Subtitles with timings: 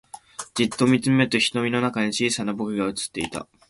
[0.55, 3.47] じっと見つめると瞳の中に小さな僕が映っていた